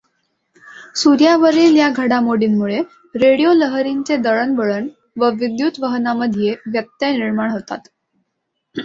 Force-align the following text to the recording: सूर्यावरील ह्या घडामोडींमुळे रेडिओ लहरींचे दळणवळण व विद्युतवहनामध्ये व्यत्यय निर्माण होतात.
सूर्यावरील 0.95 1.75
ह्या 1.75 1.89
घडामोडींमुळे 1.95 2.79
रेडिओ 3.15 3.51
लहरींचे 3.53 4.17
दळणवळण 4.17 4.87
व 5.17 5.29
विद्युतवहनामध्ये 5.33 6.55
व्यत्यय 6.67 7.11
निर्माण 7.17 7.51
होतात. 7.51 7.79